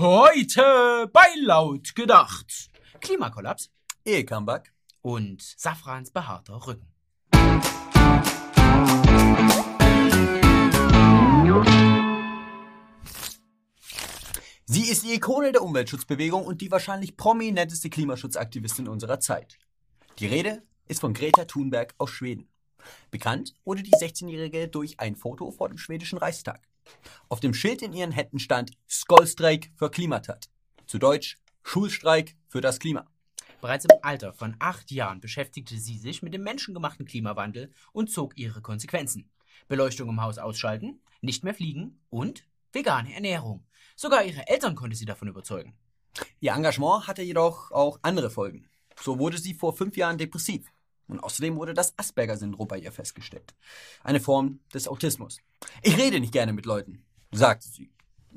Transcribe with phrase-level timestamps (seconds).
[0.00, 2.70] Heute bei Laut gedacht.
[3.02, 3.70] Klimakollaps
[4.06, 4.72] Ehe-Comeback.
[5.02, 6.86] und Safrans behaarter Rücken.
[14.64, 19.58] Sie ist die Ikone der Umweltschutzbewegung und die wahrscheinlich prominenteste Klimaschutzaktivistin unserer Zeit.
[20.18, 22.48] Die Rede ist von Greta Thunberg aus Schweden.
[23.10, 26.69] Bekannt wurde die 16-Jährige durch ein Foto vor dem schwedischen Reichstag.
[27.28, 30.48] Auf dem Schild in ihren Händen stand Skollstreik für Klimatat.
[30.86, 33.06] Zu Deutsch Schulstreik für das Klima.
[33.60, 38.36] Bereits im Alter von acht Jahren beschäftigte sie sich mit dem menschengemachten Klimawandel und zog
[38.38, 39.30] ihre Konsequenzen.
[39.68, 43.66] Beleuchtung im Haus ausschalten, nicht mehr fliegen und vegane Ernährung.
[43.96, 45.74] Sogar ihre Eltern konnte sie davon überzeugen.
[46.40, 48.68] Ihr Engagement hatte jedoch auch andere Folgen.
[49.00, 50.66] So wurde sie vor fünf Jahren depressiv.
[51.10, 53.52] Und außerdem wurde das Asperger-Syndrom bei ihr festgestellt.
[54.04, 55.38] Eine Form des Autismus.
[55.82, 57.90] Ich rede nicht gerne mit Leuten, sagte sie.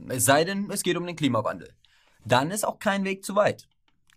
[0.10, 1.72] Es sei denn, es geht um den Klimawandel.
[2.26, 3.68] Dann ist auch kein Weg zu weit.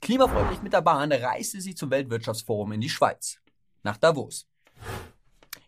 [0.00, 3.39] Klimafreundlich mit der Bahn reiste sie zum Weltwirtschaftsforum in die Schweiz.
[3.83, 4.47] Nach Davos.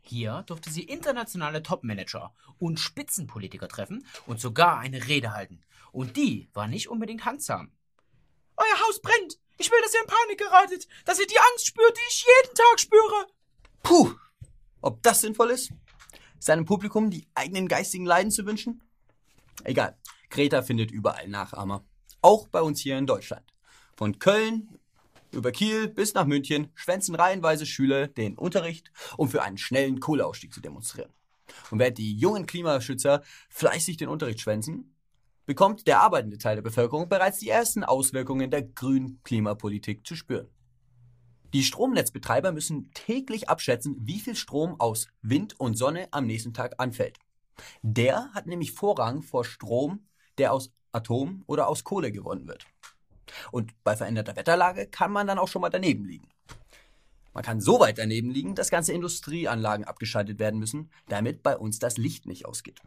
[0.02, 5.60] Hier durfte sie internationale Topmanager und Spitzenpolitiker treffen und sogar eine Rede halten.
[5.92, 7.72] Und die war nicht unbedingt handsam.
[8.56, 9.38] Euer Haus brennt!
[9.58, 12.54] Ich will, dass ihr in Panik geratet, dass ihr die Angst spürt, die ich jeden
[12.54, 13.26] Tag spüre.
[13.82, 14.14] Puh,
[14.80, 15.72] ob das sinnvoll ist?
[16.38, 18.80] Seinem Publikum die eigenen geistigen Leiden zu wünschen?
[19.64, 19.98] Egal,
[20.30, 21.84] Greta findet überall Nachahmer.
[22.22, 23.52] Auch bei uns hier in Deutschland.
[23.96, 24.78] Von Köln
[25.32, 30.54] über Kiel bis nach München schwänzen reihenweise Schüler den Unterricht, um für einen schnellen Kohleausstieg
[30.54, 31.12] zu demonstrieren.
[31.70, 34.94] Und während die jungen Klimaschützer fleißig den Unterricht schwänzen,
[35.48, 40.46] bekommt der arbeitende Teil der Bevölkerung bereits die ersten Auswirkungen der grünen Klimapolitik zu spüren.
[41.54, 46.74] Die Stromnetzbetreiber müssen täglich abschätzen, wie viel Strom aus Wind und Sonne am nächsten Tag
[46.76, 47.16] anfällt.
[47.80, 52.66] Der hat nämlich Vorrang vor Strom, der aus Atom oder aus Kohle gewonnen wird.
[53.50, 56.28] Und bei veränderter Wetterlage kann man dann auch schon mal daneben liegen.
[57.32, 61.78] Man kann so weit daneben liegen, dass ganze Industrieanlagen abgeschaltet werden müssen, damit bei uns
[61.78, 62.82] das Licht nicht ausgeht.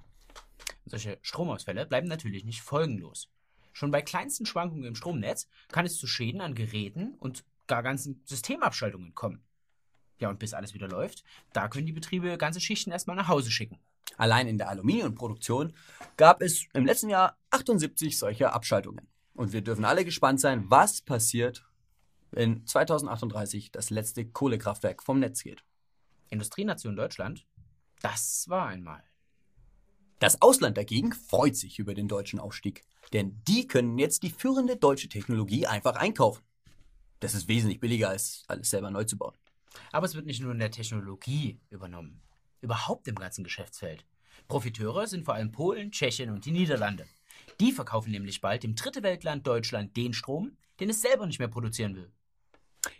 [0.91, 3.29] Solche Stromausfälle bleiben natürlich nicht folgenlos.
[3.71, 8.21] Schon bei kleinsten Schwankungen im Stromnetz kann es zu Schäden an Geräten und gar ganzen
[8.25, 9.41] Systemabschaltungen kommen.
[10.19, 13.51] Ja, und bis alles wieder läuft, da können die Betriebe ganze Schichten erstmal nach Hause
[13.51, 13.79] schicken.
[14.17, 15.71] Allein in der Aluminiumproduktion
[16.17, 19.07] gab es im letzten Jahr 78 solcher Abschaltungen.
[19.33, 21.63] Und wir dürfen alle gespannt sein, was passiert,
[22.31, 25.63] wenn 2038 das letzte Kohlekraftwerk vom Netz geht.
[26.29, 27.47] Industrienation Deutschland,
[28.01, 29.01] das war einmal.
[30.21, 34.77] Das Ausland dagegen freut sich über den deutschen Aufstieg, denn die können jetzt die führende
[34.77, 36.43] deutsche Technologie einfach einkaufen.
[37.21, 39.33] Das ist wesentlich billiger, als alles selber neu zu bauen.
[39.91, 42.21] Aber es wird nicht nur in der Technologie übernommen,
[42.61, 44.05] überhaupt im ganzen Geschäftsfeld.
[44.47, 47.07] Profiteure sind vor allem Polen, Tschechien und die Niederlande.
[47.59, 51.47] Die verkaufen nämlich bald dem dritte Weltland Deutschland den Strom, den es selber nicht mehr
[51.47, 52.11] produzieren will.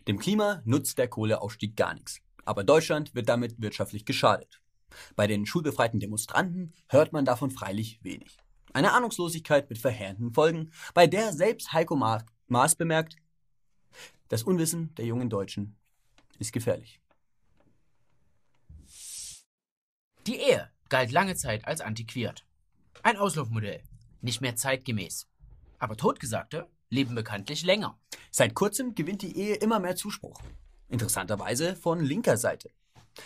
[0.08, 2.20] Dem Klima nutzt der Kohleausstieg gar nichts.
[2.46, 4.60] Aber Deutschland wird damit wirtschaftlich geschadet.
[5.16, 8.38] Bei den schulbefreiten Demonstranten hört man davon freilich wenig.
[8.74, 13.16] Eine Ahnungslosigkeit mit verheerenden Folgen, bei der selbst Heiko Ma Maas bemerkt,
[14.28, 15.78] das Unwissen der jungen Deutschen
[16.40, 17.02] ist gefährlich.
[20.28, 22.46] Die Ehe galt lange Zeit als antiquiert.
[23.04, 23.84] Ein Auslaufmodell,
[24.22, 25.28] nicht mehr zeitgemäß.
[25.80, 28.00] Aber Totgesagte leben bekanntlich länger.
[28.30, 30.42] Seit kurzem gewinnt die Ehe immer mehr Zuspruch.
[30.90, 32.70] Interessanterweise von linker Seite.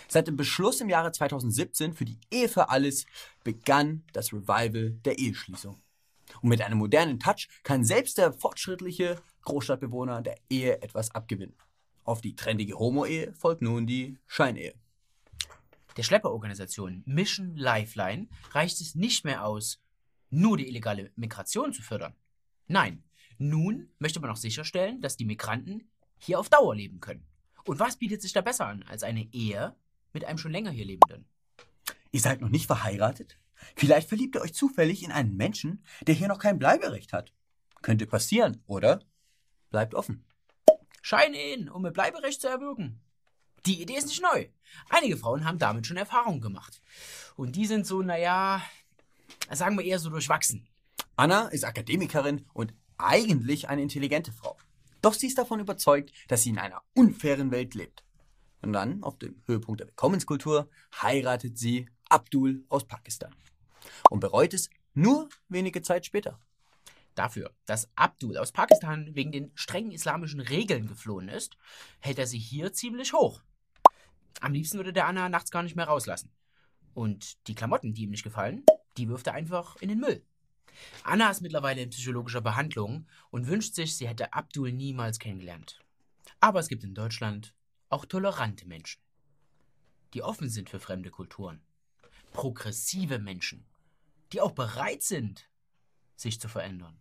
[0.07, 3.05] Seit dem Beschluss im Jahre 2017 für die Ehe für alles
[3.43, 5.81] begann das Revival der Eheschließung.
[6.41, 11.55] Und mit einem modernen Touch kann selbst der fortschrittliche Großstadtbewohner der Ehe etwas abgewinnen.
[12.03, 14.73] Auf die trendige Homo-Ehe folgt nun die Scheinehe.
[15.97, 19.81] Der Schlepperorganisation Mission Lifeline reicht es nicht mehr aus,
[20.29, 22.15] nur die illegale Migration zu fördern.
[22.67, 23.03] Nein,
[23.37, 27.25] nun möchte man auch sicherstellen, dass die Migranten hier auf Dauer leben können.
[27.65, 29.75] Und was bietet sich da besser an als eine Ehe
[30.13, 31.25] mit einem schon länger hier Lebenden?
[32.11, 33.37] Ihr seid noch nicht verheiratet?
[33.75, 37.33] Vielleicht verliebt ihr euch zufällig in einen Menschen, der hier noch kein Bleiberecht hat.
[37.81, 39.01] Könnte passieren, oder?
[39.69, 40.23] Bleibt offen.
[41.01, 43.01] Schein-Ehen, um ihr Bleiberecht zu erwirken.
[43.65, 44.47] Die Idee ist nicht neu.
[44.89, 46.81] Einige Frauen haben damit schon Erfahrungen gemacht.
[47.35, 48.61] Und die sind so, naja,
[49.51, 50.67] sagen wir eher so durchwachsen.
[51.15, 54.57] Anna ist Akademikerin und eigentlich eine intelligente Frau.
[55.05, 58.03] Doch sie ist davon überzeugt, dass sie in einer unfairen Welt lebt.
[58.63, 60.67] Und dann, auf dem Höhepunkt der Willkommenskultur,
[60.99, 63.35] heiratet sie Abdul aus Pakistan.
[64.09, 66.39] Und bereut es nur wenige Zeit später.
[67.13, 71.55] Dafür, dass Abdul aus Pakistan wegen den strengen islamischen Regeln geflohen ist,
[71.99, 73.43] hält er sie hier ziemlich hoch.
[74.41, 76.31] Am liebsten würde der Anna nachts gar nicht mehr rauslassen.
[76.95, 78.65] Und die Klamotten, die ihm nicht gefallen,
[78.97, 80.25] die wirft er einfach in den Müll.
[81.03, 85.79] Anna ist mittlerweile in psychologischer Behandlung und wünscht sich, sie hätte Abdul niemals kennengelernt.
[86.39, 87.53] Aber es gibt in Deutschland
[87.89, 89.01] auch tolerante Menschen,
[90.13, 91.61] die offen sind für fremde Kulturen.
[92.33, 93.65] Progressive Menschen,
[94.33, 95.49] die auch bereit sind,
[96.15, 96.99] sich zu verändern.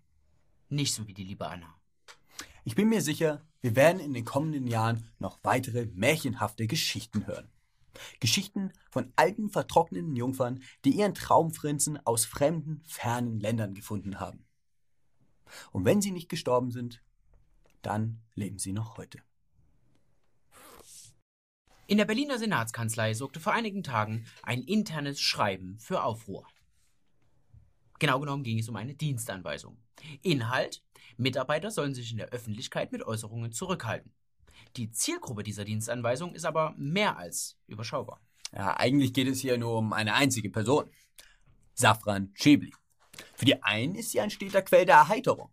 [0.69, 1.75] Nicht so wie die liebe Anna.
[2.65, 7.51] Ich bin mir sicher, wir werden in den kommenden Jahren noch weitere märchenhafte Geschichten hören.
[8.21, 14.45] Geschichten von alten, vertrockneten Jungfern, die ihren Traumprinzen aus fremden, fernen Ländern gefunden haben.
[15.73, 17.03] Und wenn sie nicht gestorben sind,
[17.83, 19.23] dann leben sie noch heute.
[21.87, 26.47] In der Berliner Senatskanzlei sorgte vor einigen Tagen ein internes Schreiben für Aufruhr.
[27.99, 29.77] Genau genommen ging es um eine Dienstanweisung.
[30.23, 30.83] Inhalt:
[31.19, 34.13] Mitarbeiter sollen sich in der Öffentlichkeit mit Äußerungen zurückhalten.
[34.77, 38.21] Die Zielgruppe dieser Dienstanweisung ist aber mehr als überschaubar.
[38.53, 40.91] Ja, eigentlich geht es hier nur um eine einzige Person.
[41.75, 42.73] Safran Chebli.
[43.35, 45.51] Für die einen ist sie ein steter Quell der Erheiterung.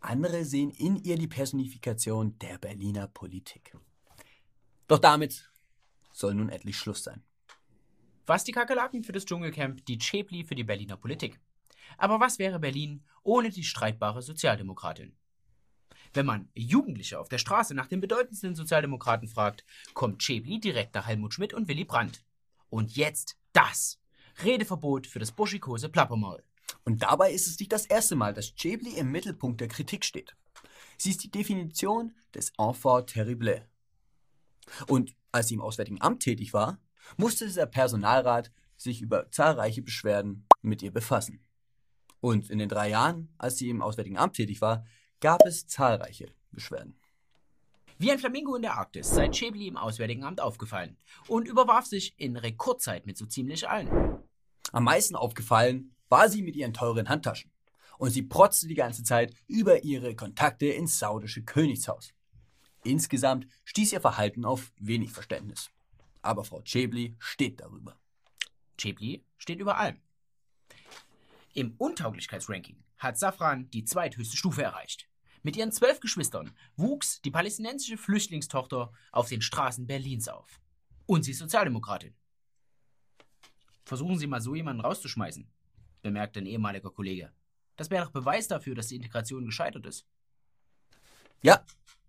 [0.00, 3.76] Andere sehen in ihr die Personifikation der Berliner Politik.
[4.86, 5.50] Doch damit
[6.12, 7.22] soll nun endlich Schluss sein.
[8.26, 11.40] Was die Kakerlaken für das Dschungelcamp, die Chebli für die Berliner Politik.
[11.98, 15.14] Aber was wäre Berlin ohne die streitbare Sozialdemokratin?
[16.14, 19.64] Wenn man Jugendliche auf der Straße nach den bedeutendsten Sozialdemokraten fragt,
[19.94, 22.22] kommt Chebli direkt nach Helmut Schmidt und Willy Brandt.
[22.70, 24.00] Und jetzt das.
[24.42, 26.42] Redeverbot für das buschikose Plappermaul.
[26.84, 30.36] Und dabei ist es nicht das erste Mal, dass Chebli im Mittelpunkt der Kritik steht.
[30.96, 33.68] Sie ist die Definition des Enfant terrible.
[34.86, 36.80] Und als sie im Auswärtigen Amt tätig war,
[37.16, 41.44] musste der Personalrat sich über zahlreiche Beschwerden mit ihr befassen.
[42.20, 44.86] Und in den drei Jahren, als sie im Auswärtigen Amt tätig war,
[45.24, 46.94] gab es zahlreiche Beschwerden.
[47.96, 50.98] Wie ein Flamingo in der Arktis sei Chebli im Auswärtigen Amt aufgefallen
[51.28, 54.18] und überwarf sich in Rekordzeit mit so ziemlich allen.
[54.72, 57.50] Am meisten aufgefallen war sie mit ihren teuren Handtaschen.
[57.96, 62.12] Und sie protzte die ganze Zeit über ihre Kontakte ins saudische Königshaus.
[62.82, 65.70] Insgesamt stieß ihr Verhalten auf wenig Verständnis.
[66.20, 67.98] Aber Frau Chebli steht darüber.
[68.76, 70.02] Chebli steht über allem.
[71.54, 75.08] Im Untauglichkeitsranking hat Safran die zweithöchste Stufe erreicht.
[75.44, 80.58] Mit ihren zwölf Geschwistern wuchs die palästinensische Flüchtlingstochter auf den Straßen Berlins auf.
[81.04, 82.14] Und sie ist Sozialdemokratin.
[83.84, 85.46] Versuchen Sie mal so jemanden rauszuschmeißen,
[86.00, 87.30] bemerkt ein ehemaliger Kollege.
[87.76, 90.06] Das wäre doch Beweis dafür, dass die Integration gescheitert ist.
[91.42, 91.62] Ja,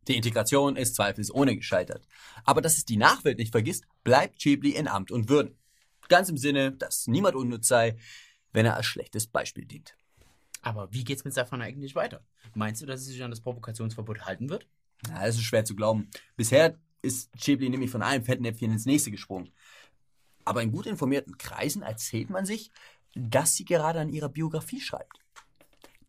[0.07, 2.07] die Integration ist zweifelsohne gescheitert.
[2.45, 5.57] Aber dass es die Nachwelt nicht vergisst, bleibt Chibli in Amt und Würden.
[6.07, 7.97] Ganz im Sinne, dass niemand unnütz sei,
[8.53, 9.97] wenn er als schlechtes Beispiel dient.
[10.65, 12.25] Aber wie geht's mit Safran eigentlich weiter?
[12.55, 14.67] Meinst du, dass sie sich an das Provokationsverbot halten wird?
[15.07, 16.09] Na, das ist schwer zu glauben.
[16.35, 19.51] Bisher ist Chibli nämlich von einem Fettnäpfchen ins nächste gesprungen.
[20.43, 22.71] Aber in gut informierten Kreisen erzählt man sich,
[23.13, 25.19] dass sie gerade an ihrer Biografie schreibt.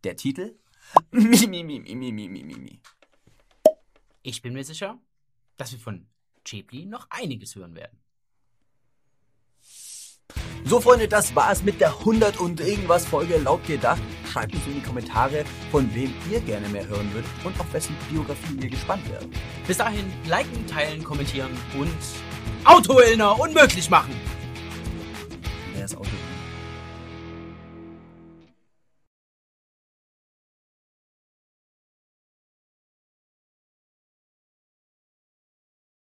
[0.04, 0.58] Der Titel?
[1.10, 2.80] Mi, mi, mi, mi, mi, mi.
[4.22, 4.98] Ich bin mir sicher,
[5.58, 6.06] dass wir von
[6.46, 7.98] Chebli noch einiges hören werden.
[10.64, 14.00] So, Freunde, das war es mit der 100 und irgendwas Folge laut gedacht.
[14.30, 17.96] Schreibt uns in die Kommentare, von wem ihr gerne mehr hören würdet und auf wessen
[18.10, 19.26] Biografie ihr gespannt wärt.
[19.66, 21.96] Bis dahin, liken, teilen, kommentieren und
[22.64, 24.14] Autoillner unmöglich machen.
[25.74, 26.08] Wer ist Auto?